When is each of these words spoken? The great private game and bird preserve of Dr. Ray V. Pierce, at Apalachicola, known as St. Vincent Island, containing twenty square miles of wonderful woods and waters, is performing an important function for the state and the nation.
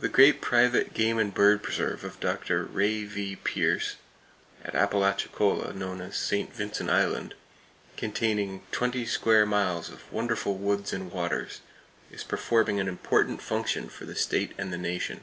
The 0.00 0.08
great 0.08 0.40
private 0.40 0.92
game 0.92 1.20
and 1.20 1.32
bird 1.32 1.62
preserve 1.62 2.02
of 2.02 2.18
Dr. 2.18 2.64
Ray 2.64 3.04
V. 3.04 3.36
Pierce, 3.36 3.94
at 4.64 4.74
Apalachicola, 4.74 5.72
known 5.72 6.00
as 6.00 6.16
St. 6.16 6.52
Vincent 6.52 6.90
Island, 6.90 7.32
containing 7.96 8.62
twenty 8.72 9.06
square 9.06 9.46
miles 9.46 9.88
of 9.88 10.12
wonderful 10.12 10.56
woods 10.56 10.92
and 10.92 11.12
waters, 11.12 11.60
is 12.10 12.24
performing 12.24 12.80
an 12.80 12.88
important 12.88 13.40
function 13.40 13.88
for 13.88 14.04
the 14.04 14.16
state 14.16 14.50
and 14.58 14.72
the 14.72 14.78
nation. 14.78 15.22